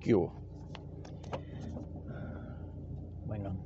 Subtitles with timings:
[0.00, 0.32] ¿Qué hubo?
[3.26, 3.56] Bueno,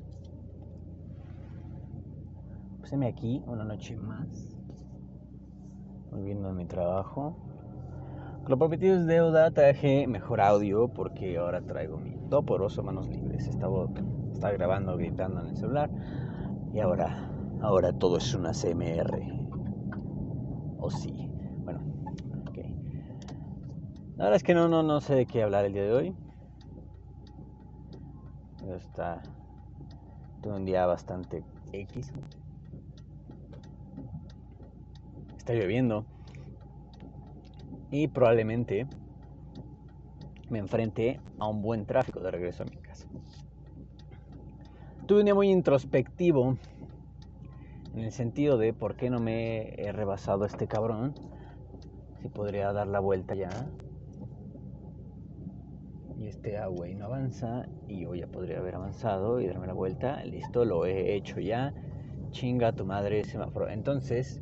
[2.80, 4.56] pues aquí una noche más,
[6.10, 7.36] volviendo a mi trabajo.
[8.48, 13.46] Lo prometido es deuda, traje mejor audio porque ahora traigo mi toporoso manos libres.
[13.46, 13.86] Estaba,
[14.32, 15.90] estaba grabando, gritando en el celular
[16.72, 17.30] y ahora,
[17.60, 19.22] ahora todo es una CMR.
[20.78, 21.21] O sí.
[24.16, 26.14] La verdad es que no, no, no sé de qué hablar el día de hoy.
[28.76, 29.22] Está.
[30.42, 31.42] Tuve un día bastante
[31.72, 32.12] X.
[35.36, 36.04] Está lloviendo.
[37.90, 38.86] Y probablemente
[40.50, 43.08] me enfrente a un buen tráfico de regreso a mi casa.
[45.06, 46.58] Tuve un día muy introspectivo
[47.94, 51.14] en el sentido de por qué no me he rebasado este cabrón.
[52.20, 53.50] Si podría dar la vuelta ya
[56.22, 59.72] y este agua y no avanza y yo ya podría haber avanzado y darme la
[59.72, 61.74] vuelta, listo, lo he hecho ya,
[62.30, 63.68] chinga tu madre semáforo.
[63.68, 64.40] Entonces,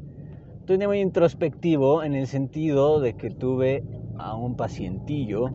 [0.66, 3.82] tuve muy introspectivo en el sentido de que tuve
[4.18, 5.50] a un pacientillo,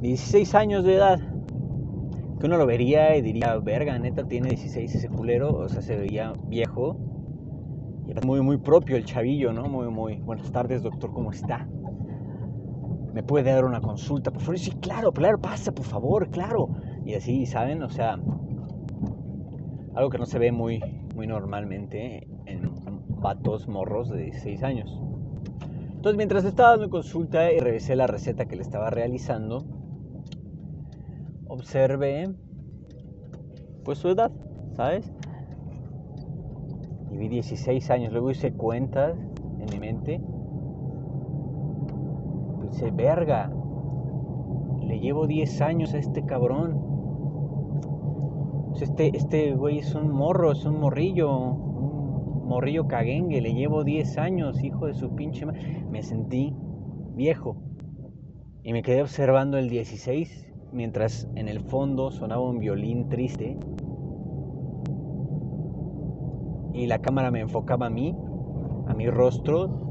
[0.00, 1.20] 16 años de edad,
[2.40, 5.96] que uno lo vería y diría, verga, neta, tiene 16 ese culero, o sea, se
[5.96, 6.96] veía viejo.
[8.08, 9.68] Y era muy, muy propio el chavillo, ¿no?
[9.68, 11.68] Muy, muy, buenas tardes, doctor, ¿cómo está?
[13.12, 14.30] ¿Me puede dar una consulta?
[14.30, 16.68] Por favor, sí, claro, claro, pasa, por favor, claro.
[17.04, 17.82] Y así, ¿saben?
[17.82, 18.18] O sea,
[19.94, 20.80] algo que no se ve muy,
[21.14, 22.70] muy normalmente en
[23.20, 25.00] vatos morros de 16 años.
[25.94, 29.64] Entonces, mientras estaba dando consulta y revisé la receta que le estaba realizando,
[31.46, 32.34] observé
[33.84, 34.32] pues su edad,
[34.74, 35.12] ¿sabes?
[37.10, 39.16] Y vi 16 años, luego hice cuentas
[39.60, 40.20] en mi mente
[42.72, 43.52] Dice, verga,
[44.80, 46.80] le llevo 10 años a este cabrón.
[48.80, 54.16] Este, este güey es un morro, es un morrillo, un morrillo caguengue, le llevo 10
[54.16, 55.84] años, hijo de su pinche madre.
[55.90, 56.56] Me sentí
[57.14, 57.56] viejo
[58.62, 63.58] y me quedé observando el 16 mientras en el fondo sonaba un violín triste
[66.72, 68.16] y la cámara me enfocaba a mí,
[68.86, 69.88] a mi rostro,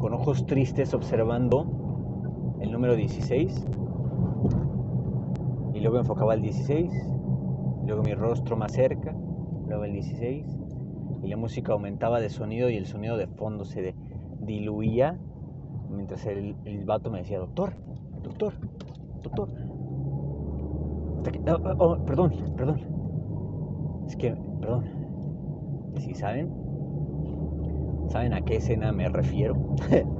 [0.00, 1.79] con ojos tristes observando
[2.60, 3.66] el número 16
[5.74, 6.92] y luego enfocaba el 16,
[7.86, 9.14] luego mi rostro más cerca,
[9.66, 10.46] luego el 16
[11.22, 13.94] y la música aumentaba de sonido y el sonido de fondo se
[14.40, 15.18] diluía
[15.90, 17.74] mientras el, el vato me decía, doctor,
[18.22, 18.54] doctor,
[19.22, 19.48] doctor.
[21.48, 22.80] Oh, oh, oh, perdón, perdón.
[24.06, 24.84] Es que, perdón.
[25.98, 26.50] Si saben,
[28.08, 29.56] ¿saben a qué escena me refiero?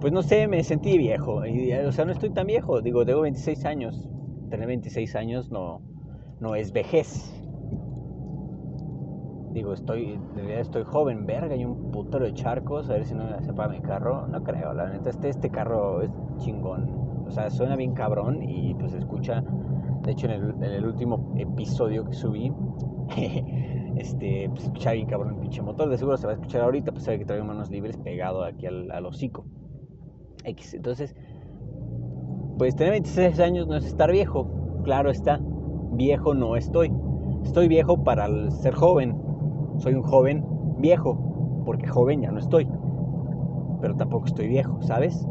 [0.00, 1.44] Pues no sé, me sentí viejo.
[1.44, 2.80] Y, o sea, no estoy tan viejo.
[2.82, 4.08] Digo, tengo 26 años.
[4.48, 5.82] Tener 26 años no,
[6.40, 7.34] no es vejez.
[9.52, 10.20] Digo, estoy,
[10.50, 13.80] estoy joven, verga, hay un putero de charcos, a ver si no me sepa mi
[13.80, 14.28] carro.
[14.28, 17.24] No creo, la neta, este, este carro es chingón.
[17.26, 19.42] O sea, suena bien cabrón y pues escucha,
[20.02, 22.52] de hecho en el, último episodio que subí,
[23.96, 25.88] este, pues bien cabrón el pinche motor.
[25.88, 28.66] De seguro se va a escuchar ahorita, pues sabe que traigo manos libres pegado aquí
[28.66, 29.44] al hocico.
[30.48, 31.14] Entonces,
[32.56, 34.48] pues tener 26 años no es estar viejo,
[34.82, 35.40] claro está,
[35.92, 36.92] viejo no estoy.
[37.44, 39.16] Estoy viejo para ser joven,
[39.78, 40.44] soy un joven
[40.78, 42.68] viejo, porque joven ya no estoy,
[43.80, 45.26] pero tampoco estoy viejo, ¿sabes?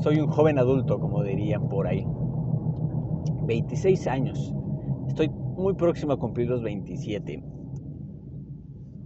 [0.00, 2.06] Soy un joven adulto, como dirían por ahí.
[3.46, 4.54] 26 años,
[5.06, 7.42] estoy muy próximo a cumplir los 27.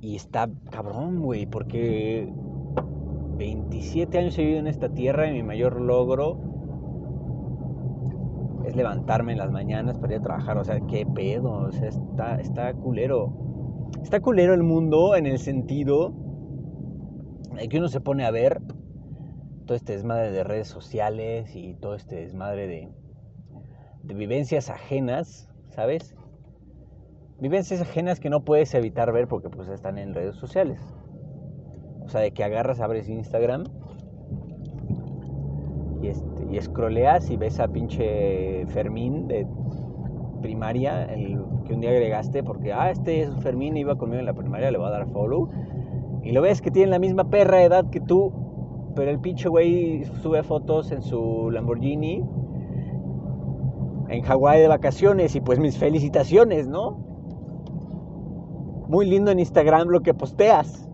[0.00, 2.32] Y está cabrón, güey, porque
[3.38, 6.38] 27 años he vivido en esta tierra y mi mayor logro
[8.66, 10.58] es levantarme en las mañanas para ir a trabajar.
[10.58, 11.52] O sea, qué pedo.
[11.52, 13.32] O sea, está, está culero.
[14.02, 16.12] Está culero el mundo en el sentido
[17.54, 18.60] de que uno se pone a ver
[19.66, 22.88] todo este desmadre de redes sociales y todo este desmadre de,
[24.02, 26.16] de vivencias ajenas, ¿sabes?
[27.38, 30.80] Vivencias ajenas que no puedes evitar ver porque pues están en redes sociales.
[32.08, 33.64] O sea, de que agarras, abres Instagram
[36.00, 39.46] y, este, y scrolleas y ves a pinche Fermín de
[40.40, 44.32] primaria, el que un día agregaste, porque, ah, este es Fermín, iba conmigo en la
[44.32, 45.50] primaria, le voy a dar follow.
[46.22, 48.32] Y lo ves que tiene la misma perra edad que tú,
[48.96, 52.24] pero el pinche güey sube fotos en su Lamborghini
[54.08, 57.04] en Hawái de vacaciones y pues mis felicitaciones, ¿no?
[58.88, 60.87] Muy lindo en Instagram lo que posteas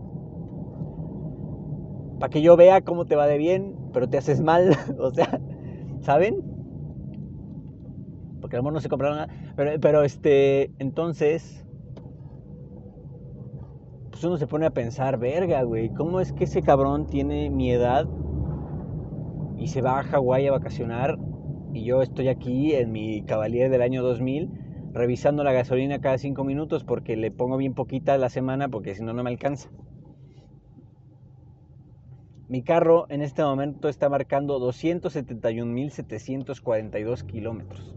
[2.25, 4.75] para que yo vea cómo te va de bien, pero te haces mal.
[4.99, 5.39] o sea,
[6.01, 6.41] ¿Saben?
[8.41, 9.33] Porque a lo mejor no se compraron nada.
[9.55, 11.63] Pero, pero este, entonces,
[14.09, 17.69] pues uno se pone a pensar, verga, güey, ¿cómo es que ese cabrón tiene mi
[17.69, 18.07] edad
[19.55, 21.19] y se va a Hawái a vacacionar
[21.73, 24.49] y yo estoy aquí en mi Cavalier del año 2000
[24.93, 28.95] revisando la gasolina cada cinco minutos porque le pongo bien poquita a la semana porque
[28.95, 29.69] si no, no me alcanza.
[32.47, 37.95] Mi carro en este momento está marcando 271.742 kilómetros.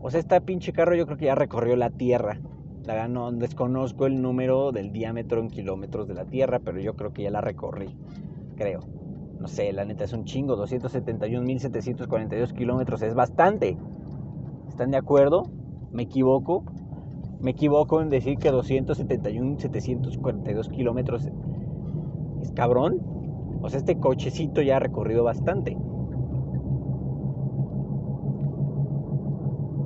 [0.00, 2.40] O sea, este pinche carro yo creo que ya recorrió la Tierra.
[2.86, 7.12] La, no, desconozco el número del diámetro en kilómetros de la Tierra, pero yo creo
[7.12, 7.94] que ya la recorrí.
[8.56, 8.80] Creo.
[9.38, 10.56] No sé, la neta es un chingo.
[10.56, 13.76] 271.742 kilómetros es bastante.
[14.66, 15.42] ¿Están de acuerdo?
[15.92, 16.64] ¿Me equivoco?
[17.38, 21.28] Me equivoco en decir que 271.742 kilómetros
[22.42, 22.98] es cabrón.
[23.62, 25.76] O sea, este cochecito ya ha recorrido bastante.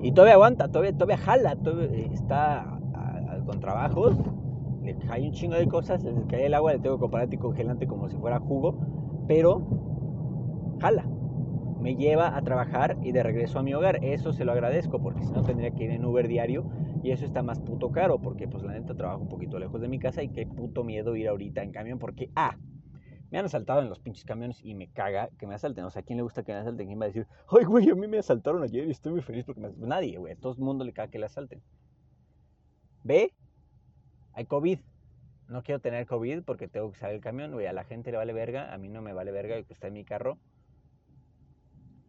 [0.03, 2.79] Y todavía aguanta, todavía, todavía jala, todavía está
[3.47, 4.17] con trabajos.
[4.83, 7.87] Le cae un chingo de cosas, le cae el agua, le tengo que comparar congelante
[7.87, 8.77] como si fuera jugo.
[9.27, 9.63] Pero
[10.81, 11.07] jala.
[11.81, 14.05] Me lleva a trabajar y de regreso a mi hogar.
[14.05, 16.65] Eso se lo agradezco porque si no tendría que ir en Uber diario
[17.05, 19.89] y eso está más puto caro porque pues la neta trabajo un poquito lejos de
[19.89, 22.57] mi casa y qué puto miedo ir ahorita en camión porque ah,
[23.31, 25.85] me han asaltado en los pinches camiones y me caga que me asalten.
[25.85, 26.87] O sea, ¿a quién le gusta que me asalten?
[26.87, 29.45] ¿Quién va a decir, ay, güey, a mí me asaltaron ayer y estoy muy feliz
[29.45, 29.89] porque me asaltaron?
[29.91, 30.33] Nadie, güey.
[30.33, 31.63] A todo el mundo le caga que le asalten.
[33.03, 33.35] ¿Ve?
[34.33, 34.79] Hay COVID.
[35.49, 37.67] No quiero tener COVID porque tengo que salir el camión, güey.
[37.67, 39.95] A la gente le vale verga, a mí no me vale verga que está en
[39.95, 40.39] mi carro.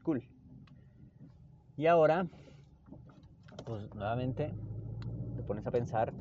[0.03, 0.23] Cool.
[1.75, 2.27] Y ahora,
[3.65, 4.74] pues nuevamente te
[5.45, 6.13] pones a pensar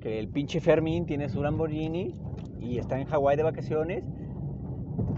[0.00, 2.14] que el pinche Fermín tiene su Lamborghini
[2.58, 4.04] y está en Hawái de vacaciones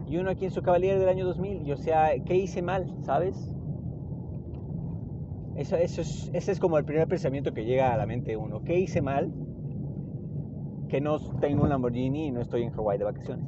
[0.07, 2.93] y uno aquí en su caballero del año 2000 y o sea, ¿qué hice mal?
[3.03, 3.55] ¿Sabes?
[5.55, 8.63] Eso, eso es, ese es como el primer pensamiento que llega a la mente uno.
[8.65, 9.33] ¿Qué hice mal?
[10.89, 13.47] Que no tengo un Lamborghini y no estoy en Hawái de vacaciones.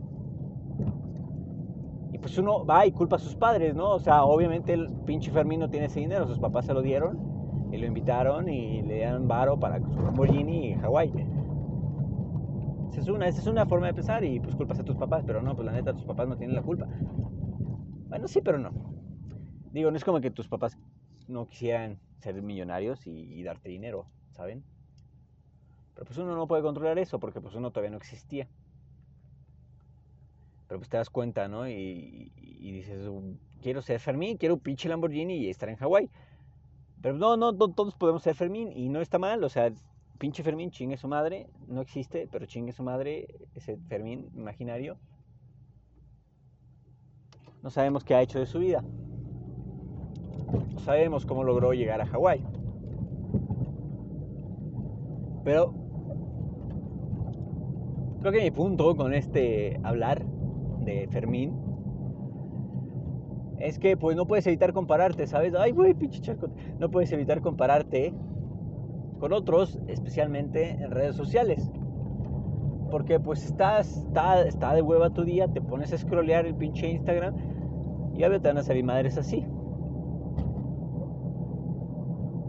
[2.13, 3.91] Y pues uno va y culpa a sus padres, ¿no?
[3.91, 7.34] O sea, obviamente el pinche Fermín no tiene ese dinero, sus papás se lo dieron
[7.75, 11.13] y lo invitaron y le dieron varo para su Lamborghini y Hawái.
[12.91, 15.25] Esa es una, esa es una forma de pensar y pues culpas a tus papás,
[15.27, 16.87] pero no, pues la neta tus papás no tienen la culpa.
[18.09, 18.71] Bueno, sí, pero no.
[19.73, 20.79] Digo, no es como que tus papás
[21.27, 24.63] no quisieran ser millonarios y, darte dinero, ¿saben?
[25.95, 28.47] Pero pues uno no puede controlar eso porque pues uno todavía no existía.
[30.69, 31.69] Pero pues te das cuenta, ¿no?
[31.69, 33.11] Y, y dices,
[33.61, 36.09] quiero ser Fermín, quiero un pinche Lamborghini y estar en Hawái.
[37.05, 39.71] Pero no, no, todos podemos ser Fermín y no está mal, o sea,
[40.17, 44.97] pinche Fermín, chingue su madre, no existe, pero chingue su madre, ese Fermín imaginario.
[47.63, 48.83] No sabemos qué ha hecho de su vida.
[50.73, 52.43] No sabemos cómo logró llegar a Hawái.
[55.45, 55.75] Pero
[58.21, 61.64] creo que mi punto con este hablar de Fermín
[63.65, 65.55] es que pues no puedes evitar compararte, ¿sabes?
[65.55, 66.49] Ay, güey, pinche charco.
[66.79, 68.13] No puedes evitar compararte
[69.19, 71.73] con otros, especialmente en redes sociales.
[72.91, 76.91] Porque pues estás, está, está de hueva tu día, te pones a scrollear el pinche
[76.91, 77.35] Instagram
[78.15, 79.47] y a ver te van a salir madres así.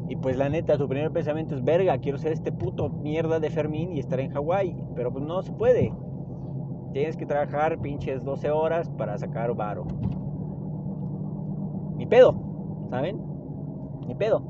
[0.10, 3.50] Y pues la neta, tu primer pensamiento es, verga, quiero ser este puto mierda de
[3.50, 4.75] Fermín y estar en Hawái.
[4.96, 5.94] Pero pues no se puede.
[6.92, 9.88] Tienes que trabajar pinches 12 horas para sacar varo.
[12.06, 12.36] Ni pedo,
[12.92, 13.20] ¿saben?
[14.06, 14.44] Ni pedo.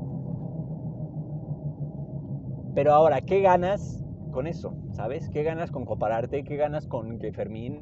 [2.74, 4.76] Pero ahora, ¿qué ganas con eso?
[4.92, 5.30] ¿Sabes?
[5.30, 6.44] ¿Qué ganas con compararte?
[6.44, 7.80] ¿Qué ganas con que Fermín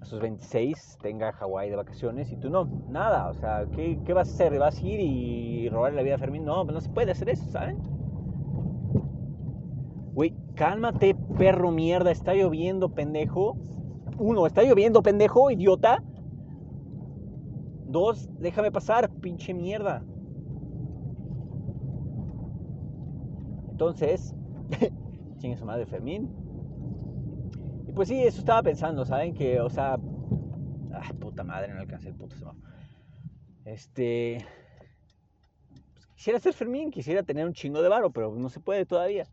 [0.00, 2.66] a sus 26 tenga Hawái de vacaciones y tú no?
[2.88, 3.28] Nada.
[3.30, 4.56] O sea, ¿qué, ¿qué, vas a hacer?
[4.60, 6.44] ¿Vas a ir y robarle la vida a Fermín?
[6.44, 7.78] No, no se puede hacer eso, ¿saben?
[10.12, 12.12] Güey, cálmate, perro mierda.
[12.12, 13.56] Está lloviendo, pendejo.
[14.18, 16.00] Uno, está lloviendo, pendejo, idiota.
[17.94, 20.02] Dos, déjame pasar, pinche mierda.
[23.70, 24.34] Entonces,
[25.38, 26.28] chingue su madre Fermín.
[27.86, 29.32] Y pues sí, eso estaba pensando, ¿saben?
[29.32, 29.96] Que, o sea,
[30.92, 32.68] ah, puta madre, no alcancé el puto semáforo.
[33.64, 34.44] Este,
[35.92, 39.28] pues, quisiera ser Fermín, quisiera tener un chingo de varo, pero no se puede todavía.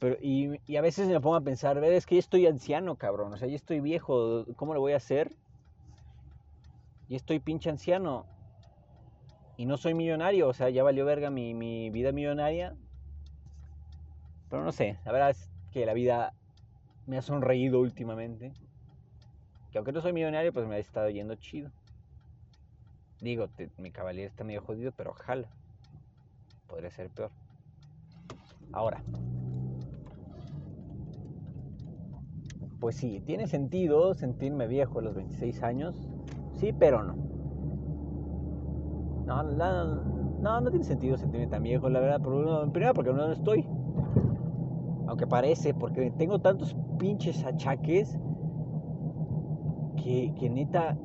[0.00, 3.32] Pero, y, a veces me pongo a pensar, ver, es que ya estoy anciano, cabrón,
[3.32, 5.36] o sea, ya estoy viejo, ¿cómo lo voy a hacer?
[7.08, 8.26] Y estoy pinche anciano.
[9.56, 12.74] Y no soy millonario, o sea, ya valió verga mi, vida millonaria.
[14.50, 16.34] Pero no sé, la verdad es que la vida
[17.06, 18.52] me ha sonreído últimamente.
[19.70, 21.70] Que aunque no soy millonario, pues me ha estado yendo chido.
[23.20, 25.48] Digo, mi caballero está medio jodido, pero ojalá.
[26.66, 27.30] Podría ser peor.
[28.72, 29.02] Ahora.
[32.80, 35.96] Pues sí, tiene sentido sentirme viejo a los 26 años.
[36.72, 37.14] Pero no.
[39.26, 42.20] No, no, tiene sentido sentirme tan viejo, la verdad.
[42.20, 43.66] primero porque no estoy.
[45.06, 48.18] Aunque parece, porque tengo tantos pinches achaques
[50.02, 50.98] que, que neta,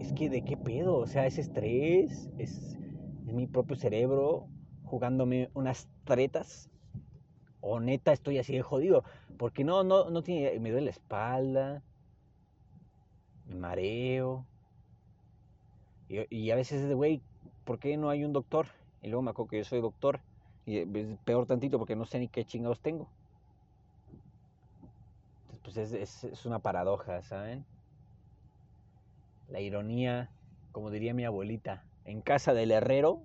[0.00, 2.76] es que de qué pedo, o sea, es estrés, es,
[3.24, 4.48] mi propio cerebro
[4.84, 6.68] jugándome unas tretas,
[7.60, 9.04] o neta estoy así de jodido,
[9.38, 11.82] porque no, no, no tiene, me duele la espalda,
[13.46, 14.46] me mareo,
[16.10, 17.22] y, a veces es de, güey,
[17.64, 18.66] ¿por qué no hay un doctor?
[19.02, 20.20] Y luego me acuerdo que yo soy doctor,
[20.66, 23.08] y es peor tantito porque no sé ni qué chingados tengo.
[25.52, 27.64] Entonces, pues es, es una paradoja, ¿saben?
[29.48, 30.30] La ironía,
[30.72, 33.22] como diría mi abuelita, en casa del herrero,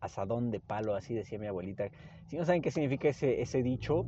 [0.00, 1.90] asadón de palo, así decía mi abuelita.
[2.26, 4.06] Si no saben qué significa ese, ese dicho,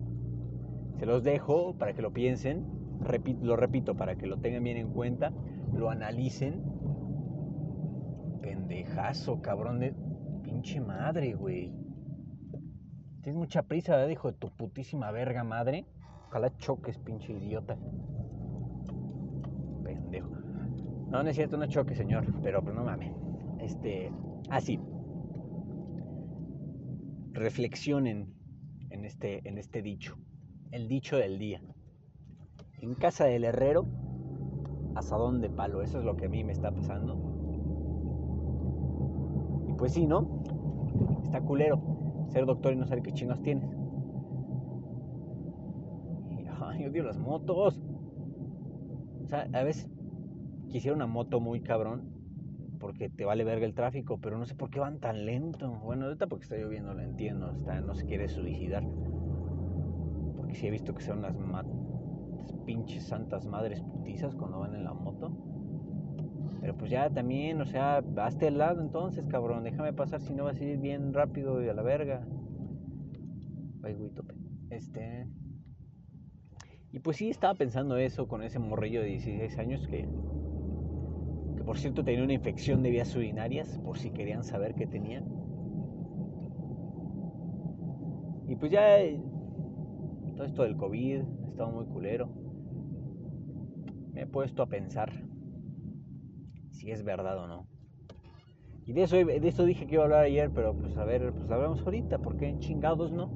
[0.99, 2.67] se los dejo para que lo piensen,
[3.43, 5.33] lo repito para que lo tengan bien en cuenta,
[5.75, 6.63] lo analicen.
[8.69, 9.95] Pendejazo, cabrón de
[10.43, 11.73] pinche madre, güey.
[13.23, 14.11] Tienes mucha prisa, ¿verdad?
[14.11, 15.85] Hijo de tu putísima verga madre.
[16.29, 17.77] Ojalá choques, pinche idiota.
[19.85, 20.31] Pendejo.
[21.11, 22.25] No, no es cierto, no choque, señor.
[22.43, 23.13] Pero pues no mames.
[23.59, 24.13] Este.
[24.51, 24.81] Así.
[24.81, 24.89] Ah,
[27.33, 28.35] Reflexionen
[28.91, 30.17] en este, en este dicho.
[30.71, 31.61] El dicho del día.
[32.81, 33.87] En casa del herrero,
[34.95, 35.83] asadón de palo.
[35.83, 37.32] Eso es lo que a mí me está pasando.
[39.83, 40.45] Pues sí, ¿no?
[41.25, 41.83] Está culero
[42.29, 43.69] ser doctor y no saber qué chingas tienes.
[46.61, 47.83] Ay, odio las motos.
[49.25, 49.91] O sea, a veces
[50.69, 52.13] quisiera una moto muy cabrón
[52.79, 55.81] porque te vale verga el tráfico, pero no sé por qué van tan lento.
[55.83, 58.85] Bueno, ahorita porque está lloviendo, lo entiendo, está, no se quiere suicidar.
[60.37, 61.35] Porque sí he visto que son unas
[62.65, 65.37] pinches santas madres putizas cuando van en la moto.
[66.63, 69.65] Pero pues ya también, o sea, hazte al lado entonces, cabrón.
[69.65, 72.25] Déjame pasar si no vas a ir bien rápido y a la verga.
[73.83, 74.33] Ay, güey, tope.
[74.71, 75.27] Este.
[76.93, 80.09] Y pues sí, estaba pensando eso con ese morrillo de 16 años que.
[81.57, 85.25] Que por cierto tenía una infección de vías urinarias, por si querían saber qué tenía.
[88.47, 88.99] Y pues ya.
[90.37, 92.29] Todo esto del COVID, ha estado muy culero.
[94.13, 95.13] Me he puesto a pensar
[96.83, 97.67] si es verdad o no.
[98.85, 101.33] Y de eso, de eso dije que iba a hablar ayer, pero pues a ver,
[101.33, 103.31] pues hablamos ahorita, porque en chingados no.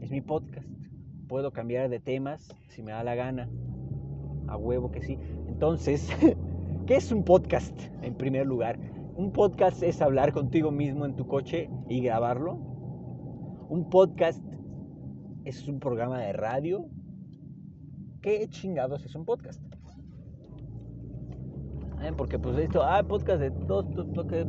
[0.00, 0.68] Es mi podcast.
[1.28, 3.48] Puedo cambiar de temas si me da la gana.
[4.48, 5.18] A huevo que sí.
[5.46, 6.10] Entonces,
[6.86, 8.76] ¿qué es un podcast en primer lugar?
[9.14, 12.54] Un podcast es hablar contigo mismo en tu coche y grabarlo.
[13.68, 14.42] Un podcast
[15.44, 16.88] es un programa de radio.
[18.20, 19.75] ¿Qué chingados es un podcast?
[22.06, 22.12] ¿Eh?
[22.16, 23.84] porque pues esto, ah, podcast de dos,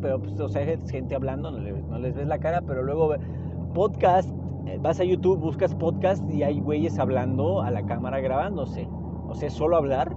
[0.02, 3.16] pero pues, o sea, gente hablando, no les, ves la cara, pero luego
[3.74, 4.30] podcast,
[4.66, 8.88] eh, vas a YouTube, buscas podcast y hay güeyes hablando a la cámara grabándose.
[9.28, 10.16] O sea, solo hablar.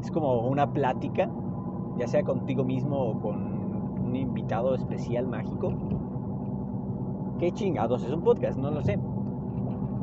[0.00, 1.28] Es como una plática,
[1.98, 5.72] ya sea contigo mismo o con un invitado especial mágico.
[7.38, 8.58] ¿Qué chingados es un podcast?
[8.58, 8.98] No lo sé.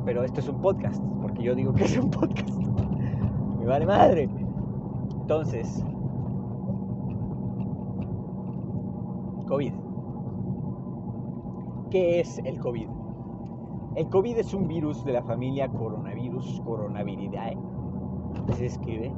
[0.06, 2.60] Pero esto es un podcast, porque yo digo que es un podcast.
[3.60, 4.43] Me vale madre.
[5.24, 5.82] Entonces,
[9.48, 9.74] COVID.
[11.92, 12.90] ¿Qué es el COVID?
[13.96, 17.58] El COVID es un virus de la familia coronavirus, coronaviridae.
[18.52, 19.14] Se escribe,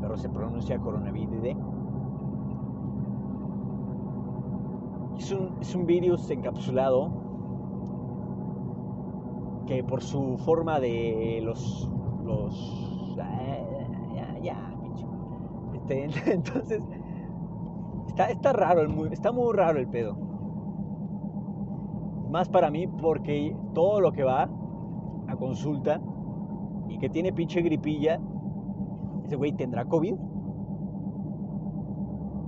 [0.00, 1.54] pero se pronuncia coronaviridae.
[5.18, 7.10] Es un, es un virus encapsulado
[9.66, 11.90] que por su forma de los...
[12.24, 13.14] los
[14.14, 14.79] ya, ya,
[16.26, 16.82] Entonces,
[18.08, 20.16] está, está raro, está muy raro el pedo.
[22.30, 24.48] Más para mí porque todo lo que va
[25.26, 26.00] a consulta
[26.88, 28.20] y que tiene pinche gripilla,
[29.24, 30.14] ese güey tendrá COVID.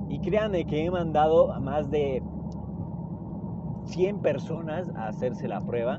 [0.09, 2.23] Y créanme que he mandado a más de
[3.87, 5.99] 100 personas a hacerse la prueba,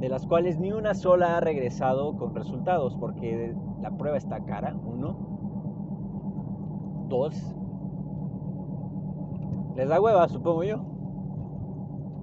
[0.00, 4.76] de las cuales ni una sola ha regresado con resultados, porque la prueba está cara,
[4.84, 5.34] uno
[7.08, 7.54] dos.
[9.76, 10.76] Les da hueva, supongo yo.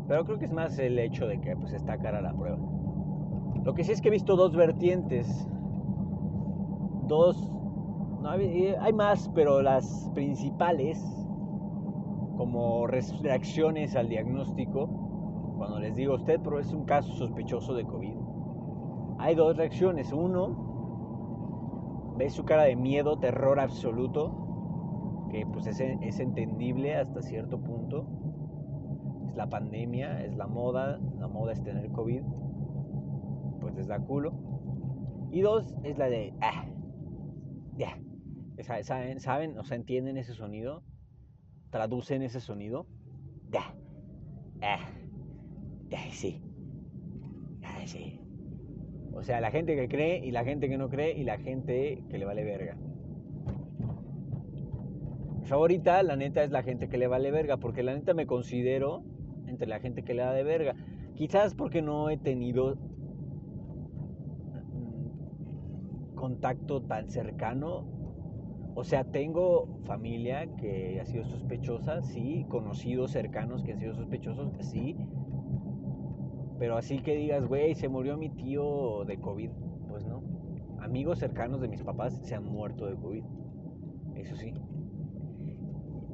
[0.07, 2.57] Pero creo que es más el hecho de que pues está cara la prueba.
[3.63, 5.47] Lo que sí es que he visto dos vertientes.
[7.07, 7.51] Dos...
[8.25, 10.99] hay, hay más, pero las principales,
[12.37, 14.87] como reacciones al diagnóstico,
[15.57, 18.15] cuando les digo a usted, pero es un caso sospechoso de COVID.
[19.19, 20.11] Hay dos reacciones.
[20.11, 24.40] Uno, ve su cara de miedo, terror absoluto,
[25.31, 28.07] que pues es, es entendible hasta cierto punto.
[29.29, 32.21] Es la pandemia, es la moda, la moda es tener COVID
[33.61, 34.33] pues les da culo.
[35.31, 36.65] Y dos, es la de, ah,
[37.77, 37.97] ya.
[38.83, 39.57] ¿Saben, ¿Saben?
[39.57, 40.83] O sea, entienden ese sonido,
[41.69, 42.85] traducen ese sonido.
[43.49, 43.73] Ya,
[44.61, 44.79] ah,
[45.89, 46.41] ya, sí,
[47.61, 48.19] ya, sí.
[49.13, 52.03] O sea, la gente que cree y la gente que no cree y la gente
[52.09, 52.77] que le vale verga.
[55.43, 59.03] Favorita, la neta, es la gente que le vale verga, porque la neta me considero
[59.47, 60.75] entre la gente que le da de verga.
[61.15, 62.77] Quizás porque no he tenido
[66.15, 67.85] contacto tan cercano.
[68.75, 74.51] O sea, tengo familia que ha sido sospechosa, sí, conocidos cercanos que han sido sospechosos,
[74.59, 74.95] sí.
[76.59, 79.49] Pero así que digas, güey, se murió mi tío de COVID,
[79.89, 80.21] pues no.
[80.79, 83.23] Amigos cercanos de mis papás se han muerto de COVID,
[84.15, 84.53] eso sí.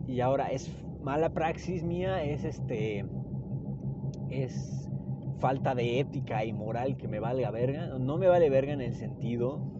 [0.08, 0.72] Y ahora es
[1.04, 3.06] mala praxis mía, es este,
[4.30, 4.90] es
[5.40, 7.98] falta de ética y moral que me valga verga.
[8.00, 9.78] No me vale verga en el sentido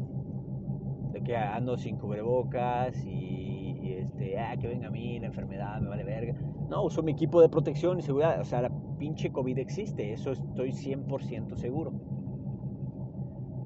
[1.24, 6.04] que ando sin cubrebocas y, este, ah, que venga a mí la enfermedad, me vale
[6.04, 6.36] verga.
[6.70, 8.40] No, uso mi equipo de protección y seguridad.
[8.40, 11.94] O sea, la pinche COVID existe, eso estoy 100% seguro.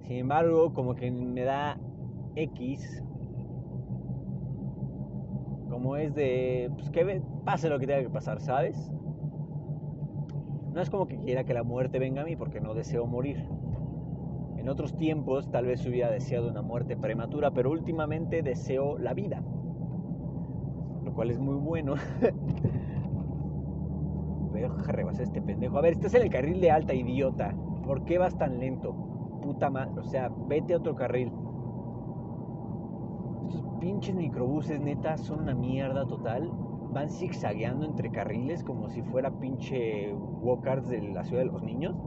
[0.04, 1.80] Sin embargo, como que me da
[2.36, 3.04] X,
[5.72, 8.92] como es de, pues que pase lo que tenga que pasar, ¿sabes?
[10.74, 13.48] No es como que quiera que la muerte venga a mí porque no deseo morir.
[14.58, 19.42] En otros tiempos tal vez hubiera deseado una muerte prematura, pero últimamente deseo la vida,
[21.04, 21.96] lo cual es muy bueno.
[24.52, 24.68] Voy a
[25.24, 25.78] este pendejo.
[25.78, 27.56] A ver, estás en el carril de alta, idiota.
[27.86, 28.94] ¿Por qué vas tan lento?
[29.42, 30.02] Puta madre.
[30.02, 31.32] O sea, vete a otro carril.
[33.82, 36.50] Pinches microbuses, neta, son una mierda total.
[36.94, 41.98] Van zigzagueando entre carriles como si fuera pinche walkers de la ciudad de los niños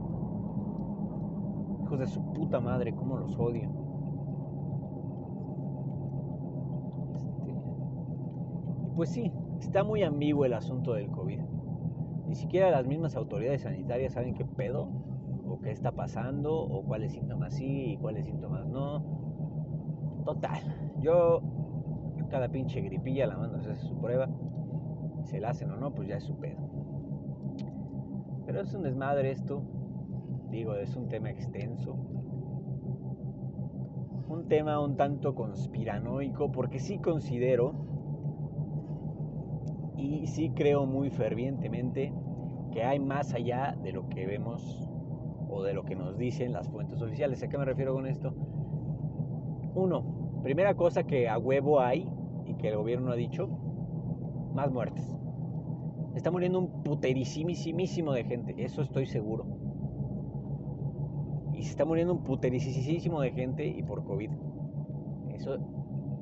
[1.97, 3.69] de su puta madre, cómo los odio.
[7.15, 7.55] Este,
[8.95, 11.39] pues sí, está muy ambiguo el asunto del COVID.
[12.27, 14.89] Ni siquiera las mismas autoridades sanitarias saben qué pedo,
[15.47, 19.03] o qué está pasando, o cuáles síntomas sí y cuáles síntomas no.
[20.25, 20.59] Total,
[21.01, 21.41] yo
[22.29, 24.29] cada pinche gripilla la mando a hacer su prueba.
[25.23, 26.59] Se la hacen o no, pues ya es su pedo.
[28.45, 29.63] Pero es un desmadre esto
[30.55, 31.93] digo, es un tema extenso.
[34.27, 37.73] Un tema un tanto conspiranoico porque sí considero
[39.97, 42.13] y sí creo muy fervientemente
[42.71, 44.89] que hay más allá de lo que vemos
[45.49, 47.43] o de lo que nos dicen las fuentes oficiales.
[47.43, 48.33] ¿A qué me refiero con esto?
[49.73, 52.09] Uno, primera cosa que a huevo hay
[52.45, 53.47] y que el gobierno ha dicho,
[54.53, 55.11] más muertes.
[56.15, 59.45] Está muriendo un puterísimísimo de gente, eso estoy seguro.
[61.53, 64.29] Y se está muriendo un putericísimo de gente y por COVID.
[65.33, 65.57] Eso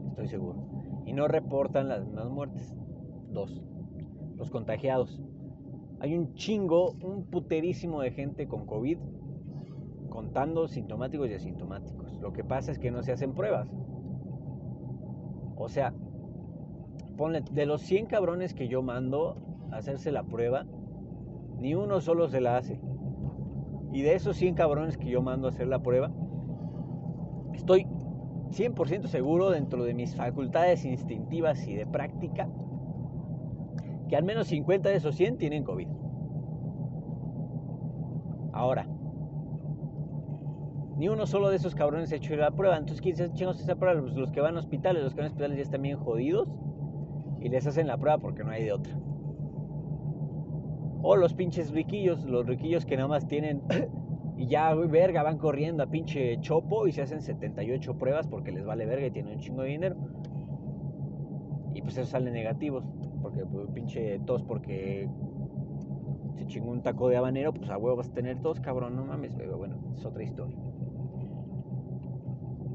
[0.09, 0.63] estoy seguro.
[1.05, 2.75] Y no reportan las mismas muertes.
[3.31, 3.63] Dos.
[4.37, 5.21] Los contagiados.
[5.99, 8.97] Hay un chingo, un puterísimo de gente con COVID
[10.09, 12.19] contando sintomáticos y asintomáticos.
[12.21, 13.67] Lo que pasa es que no se hacen pruebas.
[15.55, 15.93] O sea,
[17.17, 19.37] ponle, de los 100 cabrones que yo mando
[19.71, 20.65] a hacerse la prueba,
[21.59, 22.79] ni uno solo se la hace.
[23.91, 26.11] Y de esos 100 cabrones que yo mando a hacer la prueba,
[27.53, 27.87] estoy
[28.49, 32.49] 100% seguro dentro de mis facultades instintivas y de práctica
[34.07, 35.87] que al menos 50 de esos 100 tienen COVID.
[38.51, 38.87] Ahora,
[40.97, 42.77] ni uno solo de esos cabrones ha hecho la prueba.
[42.77, 43.99] Entonces, ¿quién se ha esa prueba?
[43.99, 45.03] Pues los que van a hospitales.
[45.03, 46.47] Los que van a hospitales ya están bien jodidos
[47.43, 48.97] y les hacen la prueba porque no hay de otra.
[51.01, 53.61] O los pinches riquillos, los riquillos que nada más tienen
[54.37, 58.65] y ya, verga, van corriendo a pinche chopo y se hacen 78 pruebas porque les
[58.65, 59.97] vale verga y tienen un chingo de dinero.
[61.73, 62.85] Y pues eso salen negativos,
[63.21, 65.09] porque pues, pinche tos porque
[66.35, 69.03] se chingó un taco de habanero, pues a huevo vas a tener tos, cabrón, no
[69.03, 70.57] mames, pero bueno, es otra historia.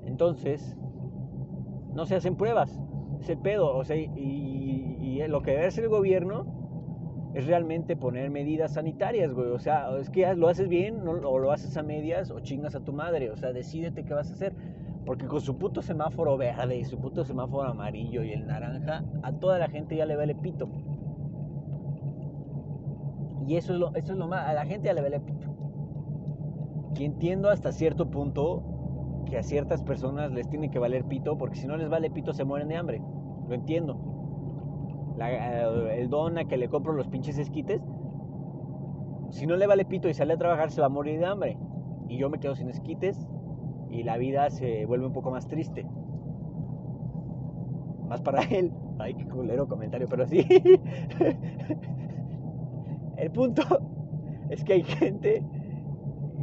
[0.04, 0.76] Entonces,
[1.94, 2.78] no se hacen pruebas,
[3.20, 4.57] es el pedo, o sea, y
[5.26, 6.46] lo que debe hacer el gobierno
[7.34, 9.48] es realmente poner medidas sanitarias, güey.
[9.50, 12.80] O sea, es que lo haces bien o lo haces a medias o chingas a
[12.80, 13.30] tu madre.
[13.30, 14.54] O sea, decídete qué vas a hacer.
[15.04, 19.32] Porque con su puto semáforo verde y su puto semáforo amarillo y el naranja, a
[19.32, 20.68] toda la gente ya le vale pito.
[23.46, 25.48] Y eso es lo, eso es lo más, a la gente ya le vale pito.
[26.98, 31.56] Y entiendo hasta cierto punto que a ciertas personas les tiene que valer pito, porque
[31.56, 33.00] si no les vale pito se mueren de hambre.
[33.48, 34.17] Lo entiendo.
[35.20, 37.82] El don a que le compro los pinches esquites,
[39.30, 41.58] si no le vale pito y sale a trabajar se va a morir de hambre.
[42.08, 43.28] Y yo me quedo sin esquites
[43.90, 45.86] y la vida se vuelve un poco más triste.
[48.08, 48.72] Más para él.
[48.98, 50.46] Ay, qué culero comentario, pero sí.
[53.16, 53.62] El punto
[54.48, 55.44] es que hay gente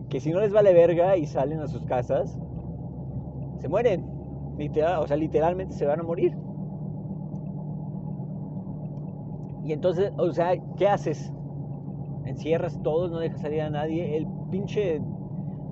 [0.10, 2.38] que si no les vale verga y salen a sus casas,
[3.58, 4.06] se mueren.
[5.00, 6.38] O sea, literalmente se van a morir.
[9.66, 11.34] Y entonces, o sea, ¿qué haces?
[12.26, 14.16] Encierras todos, no dejas salir a nadie.
[14.16, 15.02] El pinche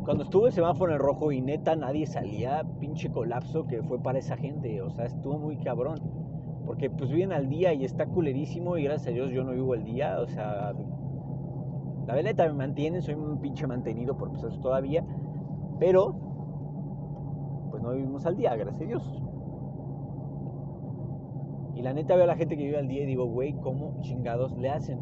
[0.03, 4.19] cuando estuvo el semáforo en rojo y neta nadie salía, pinche colapso que fue para
[4.19, 4.81] esa gente.
[4.81, 5.99] O sea, estuvo muy cabrón.
[6.65, 9.73] Porque pues viven al día y está culerísimo y gracias a Dios yo no vivo
[9.73, 10.19] al día.
[10.19, 10.73] O sea,
[12.07, 15.05] la neta me mantiene, soy un pinche mantenido por pues, todavía.
[15.79, 16.15] Pero,
[17.71, 19.22] pues no vivimos al día, gracias a Dios.
[21.83, 24.57] La neta veo a la gente que vive al día y digo, güey, ¿cómo chingados
[24.57, 24.99] le hacen?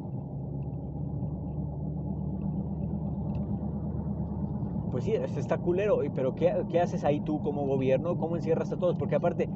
[4.91, 8.17] pues sí, está culero, pero ¿qué, haces ahí tú como gobierno?
[8.17, 8.97] ¿Cómo encierras a todos?
[8.97, 9.47] Porque aparte,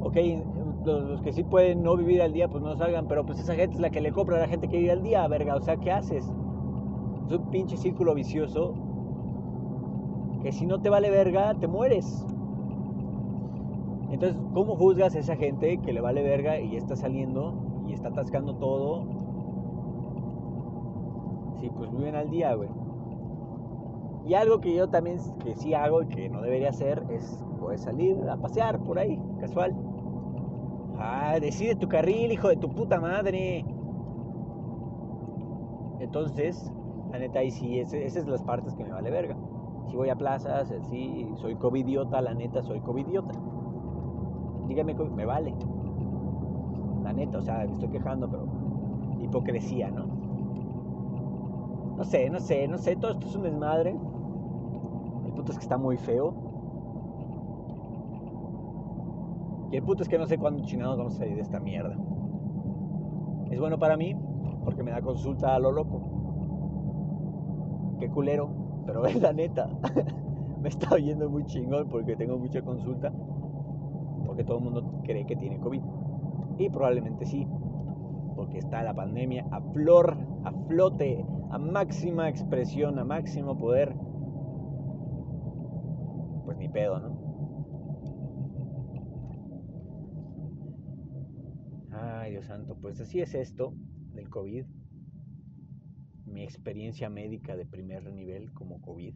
[0.00, 0.16] ok,
[0.84, 3.74] los, que sí pueden no vivir al día, pues no salgan, pero pues esa gente
[3.74, 5.78] es la que le compra a la gente que vive al día, verga, o sea,
[5.78, 6.24] ¿qué haces?
[7.26, 8.74] Es un pinche círculo vicioso
[10.42, 12.24] que si no te vale verga, te mueres.
[14.14, 18.10] Entonces, ¿cómo juzgas a esa gente que le vale verga y está saliendo y está
[18.10, 19.02] atascando todo?
[21.60, 22.68] Sí, pues viven al día, güey.
[24.24, 27.80] Y algo que yo también que sí hago y que no debería hacer es poder
[27.80, 29.74] salir a pasear por ahí, casual.
[30.96, 33.64] Ah, decide tu carril, hijo de tu puta madre.
[35.98, 36.72] Entonces,
[37.10, 39.36] la neta, ahí sí, esas son las partes que me vale verga.
[39.90, 43.34] Si voy a plazas, sí, soy covidiota, la neta, soy covidiota.
[44.68, 45.54] Dígame, me vale.
[47.02, 48.46] La neta, o sea, me estoy quejando, pero
[49.22, 50.06] hipocresía, ¿no?
[51.96, 53.94] No sé, no sé, no sé, todo esto es un desmadre
[55.34, 56.34] puto es que está muy feo.
[59.70, 61.96] Y el puto es que no sé cuándo chingados vamos a salir de esta mierda.
[63.50, 64.16] Es bueno para mí
[64.64, 66.00] porque me da consulta a lo loco.
[68.00, 68.48] Qué culero,
[68.86, 69.68] pero es la neta.
[70.62, 73.12] me está oyendo muy chingón porque tengo mucha consulta.
[74.34, 75.80] Porque todo el mundo cree que tiene COVID.
[76.58, 77.46] Y probablemente sí.
[78.34, 83.94] Porque está la pandemia a flor, a flote, a máxima expresión, a máximo poder
[86.58, 87.16] ni pedo, ¿no?
[91.92, 93.72] Ay, Dios santo, pues así es esto
[94.14, 94.66] del COVID.
[96.26, 99.14] Mi experiencia médica de primer nivel como COVID.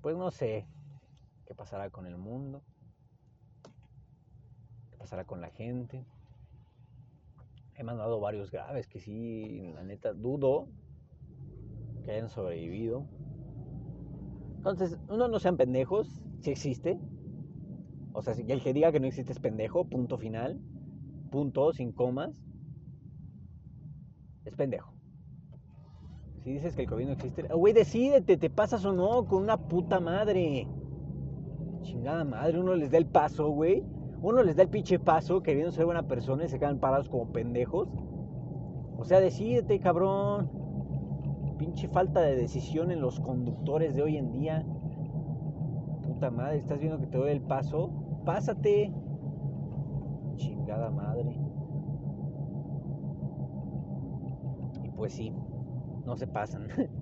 [0.00, 0.66] Pues no sé
[1.54, 2.62] pasará con el mundo,
[4.90, 6.04] qué pasará con la gente.
[7.74, 10.68] He mandado varios graves que sí, la neta, dudo
[12.04, 13.06] que hayan sobrevivido.
[14.56, 16.98] Entonces, uno no sean pendejos, si existe.
[18.12, 20.60] O sea, si el que diga que no existe es pendejo, punto final,
[21.30, 22.44] punto, sin comas,
[24.44, 24.92] es pendejo.
[26.42, 29.56] Si dices que el COVID no existe, güey, decídete, te pasas o no con una
[29.56, 30.66] puta madre.
[31.82, 33.84] Chingada madre, uno les da el paso, güey.
[34.22, 37.32] Uno les da el pinche paso queriendo ser buena persona y se quedan parados como
[37.32, 37.88] pendejos.
[38.96, 40.62] O sea, decídete, cabrón
[41.62, 44.66] pinche falta de decisión en los conductores de hoy en día.
[46.02, 47.90] Puta madre, estás viendo que te doy el paso.
[48.24, 48.92] Pásate.
[50.34, 51.36] Chingada madre.
[54.82, 55.32] Y pues sí,
[56.04, 56.66] no se pasan.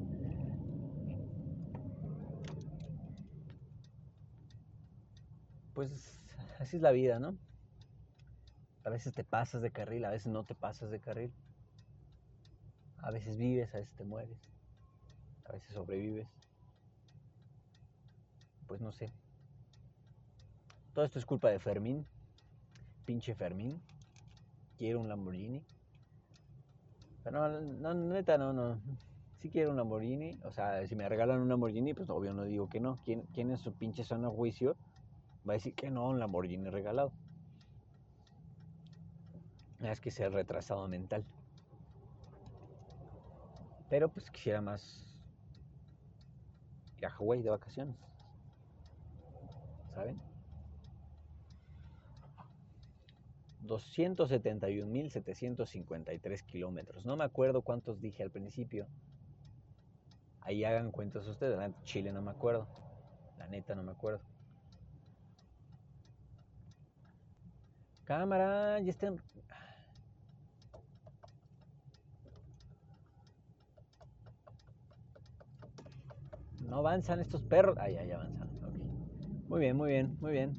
[5.80, 6.20] pues
[6.58, 7.38] así es la vida, ¿no?
[8.84, 11.32] A veces te pasas de carril, a veces no te pasas de carril.
[12.98, 14.38] A veces vives, a veces te mueres,
[15.46, 16.28] a veces sobrevives.
[18.66, 19.10] Pues no sé.
[20.92, 22.06] Todo esto es culpa de Fermín.
[23.06, 23.80] Pinche Fermín.
[24.76, 25.64] Quiero un Lamborghini.
[27.24, 28.78] Pero no, no, neta, no, no.
[29.40, 30.38] Si quiero un Lamborghini.
[30.44, 33.00] O sea, si me regalan un Lamborghini, pues obvio no digo que no.
[33.02, 34.76] ¿Quién, quién en su pinche zona juicio
[35.48, 37.12] va a decir que no un Lamborghini regalado?
[39.81, 41.24] Es que ser retrasado mental.
[43.88, 45.07] Pero pues quisiera más
[46.98, 47.96] ir a Hawái de vacaciones.
[49.94, 50.20] ¿Saben?
[53.62, 57.07] 271.753 kilómetros.
[57.07, 58.87] No me acuerdo cuántos dije al principio.
[60.40, 61.59] Ahí hagan cuentas ustedes.
[61.85, 62.66] Chile no me acuerdo.
[63.38, 64.20] La neta no me acuerdo.
[68.11, 69.23] Cámara, ya están.
[76.68, 77.77] No avanzan estos perros.
[77.79, 78.49] Ah, ya, ya avanzan.
[79.49, 80.59] Muy bien, muy bien, muy bien.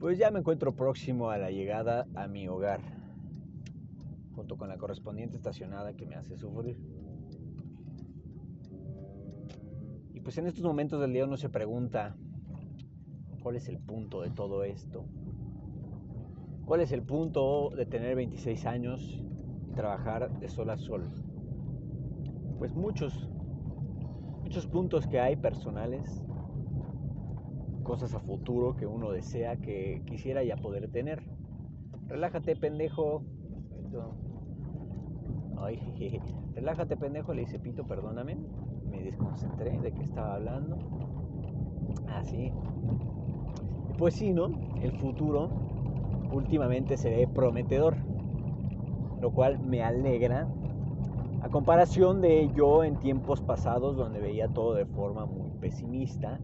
[0.00, 2.80] Pues ya me encuentro próximo a la llegada a mi hogar,
[4.34, 6.76] junto con la correspondiente estacionada que me hace sufrir.
[10.12, 12.16] Y pues en estos momentos del día uno se pregunta,
[13.44, 15.04] ¿cuál es el punto de todo esto?
[16.66, 19.24] ¿Cuál es el punto de tener 26 años
[19.70, 21.08] y trabajar de sol a sol?
[22.58, 23.30] Pues muchos,
[24.42, 26.24] muchos puntos que hay personales
[27.84, 31.22] cosas a futuro que uno desea que quisiera ya poder tener.
[32.08, 33.22] Relájate, pendejo.
[35.58, 35.78] Ay,
[36.52, 38.38] relájate, pendejo, le dice Pito, perdóname.
[38.90, 40.78] Me desconcentré de que estaba hablando.
[42.08, 42.50] Así.
[42.52, 44.50] Ah, pues sí, ¿no?
[44.82, 45.65] El futuro
[46.32, 47.96] últimamente se ve prometedor.
[49.20, 50.48] Lo cual me alegra.
[51.42, 56.40] A comparación de yo en tiempos pasados donde veía todo de forma muy pesimista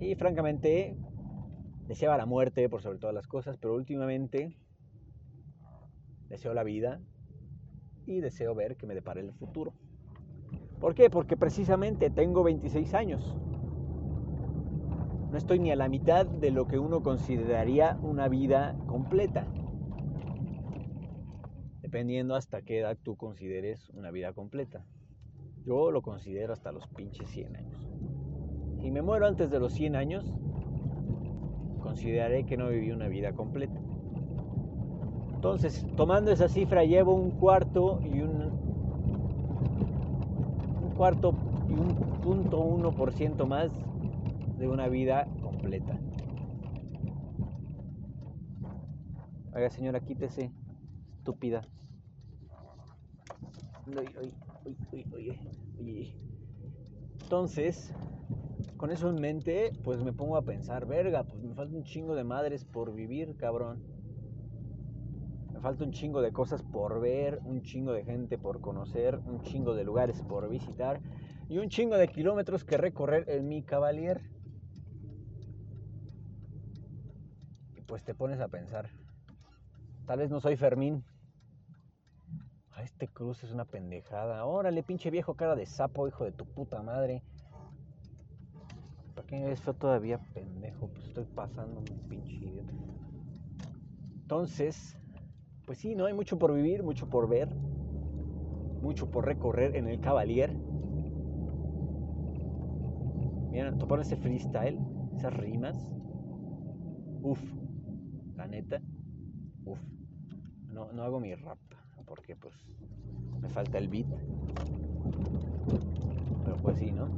[0.00, 0.96] y francamente,
[1.86, 4.56] deseaba la muerte por sobre todas las cosas, pero últimamente
[6.28, 7.00] deseo la vida
[8.06, 9.72] y deseo ver que me depare el futuro.
[10.80, 11.10] ¿Por qué?
[11.10, 13.36] Porque precisamente tengo 26 años.
[15.30, 19.44] No estoy ni a la mitad de lo que uno consideraría una vida completa.
[21.82, 24.86] Dependiendo hasta qué edad tú consideres una vida completa.
[25.66, 27.86] Yo lo considero hasta los pinches 100 años.
[28.80, 30.24] Si me muero antes de los 100 años,
[31.82, 33.78] consideraré que no viví una vida completa.
[35.34, 38.50] Entonces, tomando esa cifra, llevo un cuarto y un,
[40.82, 41.34] un cuarto
[41.68, 43.70] y un punto uno por ciento más
[44.58, 45.98] de una vida completa.
[49.54, 50.52] Oiga, señora, quítese,
[51.16, 51.62] estúpida.
[57.22, 57.94] Entonces,
[58.76, 62.14] con eso en mente, pues me pongo a pensar, verga, pues me falta un chingo
[62.14, 63.82] de madres por vivir, cabrón.
[65.52, 69.40] Me falta un chingo de cosas por ver, un chingo de gente por conocer, un
[69.42, 71.00] chingo de lugares por visitar
[71.48, 74.20] y un chingo de kilómetros que recorrer en mi Cavalier.
[77.88, 78.90] Pues te pones a pensar,
[80.06, 81.02] tal vez no soy Fermín.
[82.72, 84.44] A este cruz es una pendejada.
[84.44, 87.24] Órale, pinche viejo cara de sapo, hijo de tu puta madre.
[89.16, 90.86] ¿Para qué eso todavía pendejo?
[90.88, 92.72] Pues estoy pasando un pinche idiota.
[94.20, 94.96] Entonces,
[95.66, 96.04] pues sí, ¿no?
[96.04, 97.48] Hay mucho por vivir, mucho por ver,
[98.82, 100.54] mucho por recorrer en el Cavalier.
[103.50, 104.78] Mira, topar ese freestyle,
[105.16, 105.88] esas rimas.
[107.22, 107.40] Uf,
[108.48, 108.80] neta,
[109.64, 109.78] uf.
[110.72, 111.58] No, no hago mi rap,
[112.06, 112.54] porque pues
[113.40, 114.06] me falta el beat.
[116.44, 117.08] Pero pues sí, ¿no?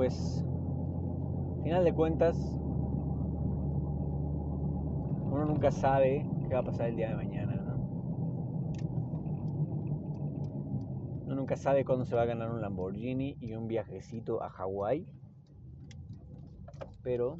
[0.00, 0.42] pues,
[1.62, 2.34] final de cuentas,
[5.30, 7.74] uno nunca sabe qué va a pasar el día de mañana, ¿no?
[11.26, 15.06] Uno nunca sabe cuándo se va a ganar un Lamborghini y un viajecito a Hawái.
[17.02, 17.38] Pero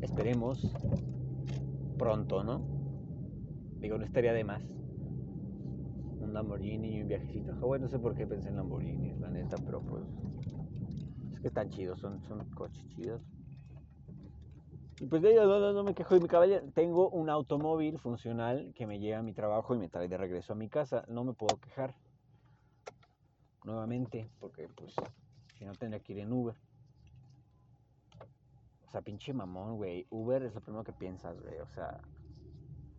[0.00, 0.74] esperemos
[1.98, 2.62] pronto, ¿no?
[3.80, 4.62] Digo, no estaría de más.
[6.20, 7.78] Un Lamborghini y un viajecito a Hawái.
[7.78, 10.04] No sé por qué pensé en Lamborghini, la neta, pero pues
[11.42, 13.22] que están chidos, son, son coches chidos.
[15.00, 16.66] Y pues de ellos no, me quejo de mi caballero.
[16.74, 20.54] Tengo un automóvil funcional que me lleva a mi trabajo y me trae de regreso
[20.54, 21.04] a mi casa.
[21.08, 21.94] No me puedo quejar.
[23.64, 24.94] Nuevamente, porque pues
[25.56, 26.56] si no tendría que ir en Uber.
[28.86, 30.06] O sea, pinche mamón, güey.
[30.10, 31.58] Uber es lo primero que piensas, güey.
[31.60, 32.00] O sea,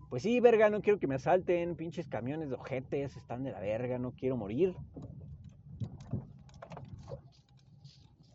[0.09, 1.75] pues sí, verga, no quiero que me asalten.
[1.75, 4.73] Pinches camiones de ojetes están de la verga, no quiero morir.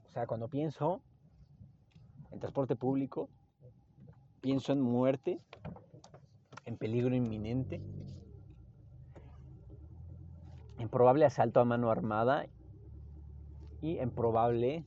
[0.07, 1.01] O sea, cuando pienso
[2.31, 3.31] en transporte público,
[4.45, 5.41] pienso en muerte,
[6.67, 7.81] en peligro inminente,
[10.79, 12.45] en probable asalto a mano armada
[13.81, 14.85] y en probable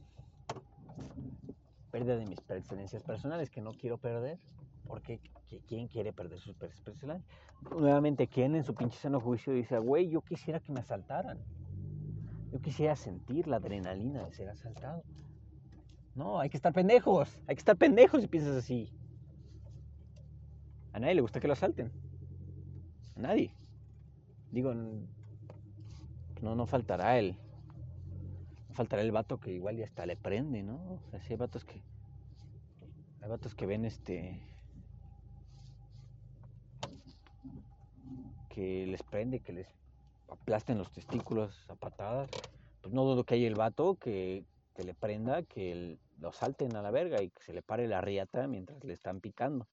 [1.89, 4.38] pérdida de mis pertenencias personales que no quiero perder.
[4.86, 5.20] Porque
[5.67, 7.24] ¿quién quiere perder sus pertenencias personales?
[7.72, 11.39] Nuevamente, ¿quién en su pinche sano juicio dice, güey, yo quisiera que me asaltaran?
[12.52, 15.04] Yo quisiera sentir la adrenalina de ser asaltado.
[16.13, 17.41] No, hay que estar pendejos.
[17.48, 18.93] Hay que estar pendejos si piensas así.
[20.97, 21.91] A nadie le gusta que lo asalten.
[23.17, 23.53] A nadie.
[24.49, 27.38] Digo, no, no faltará el.
[28.67, 30.77] No faltará el vato que igual ya hasta le prende, ¿no?
[30.93, 31.83] O sea, sí hay vatos que.
[33.21, 34.41] Hay vatos que ven este.
[38.49, 39.67] Que les prende, que les
[40.29, 42.31] aplasten los testículos a patadas.
[42.81, 46.81] Pues no dudo que haya el vato que, que le prenda, que lo salten a
[46.81, 49.67] la verga y que se le pare la riata mientras le están picando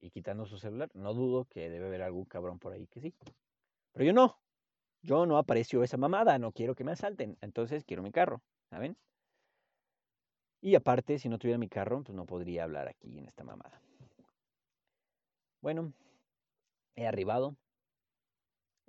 [0.00, 0.90] y quitando su celular.
[0.94, 3.14] No dudo que debe haber algún cabrón por ahí que sí.
[3.92, 4.40] Pero yo no.
[5.02, 7.38] Yo no aprecio esa mamada, no quiero que me asalten.
[7.40, 8.96] Entonces quiero mi carro, ¿saben?
[10.60, 13.80] Y aparte, si no tuviera mi carro, pues no podría hablar aquí en esta mamada.
[15.62, 15.94] Bueno,
[16.96, 17.56] he arribado.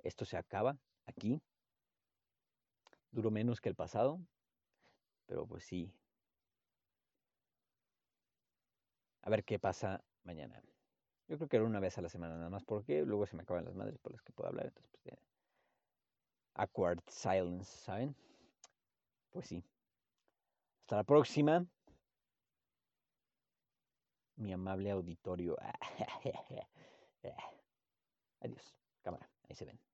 [0.02, 1.40] Esto se acaba aquí.
[3.10, 4.20] Duró menos que el pasado,
[5.26, 5.94] pero pues sí.
[9.22, 10.62] A ver qué pasa mañana.
[11.32, 13.42] Yo creo que era una vez a la semana nada más, porque luego se me
[13.42, 14.66] acaban las madres por las que puedo hablar.
[14.66, 15.18] Entonces, pues,
[16.56, 18.14] awkward silence, ¿saben?
[19.30, 19.64] Pues sí.
[20.82, 21.66] Hasta la próxima.
[24.36, 25.56] Mi amable auditorio.
[28.42, 28.76] Adiós.
[29.02, 29.82] Cámara, ahí se ven.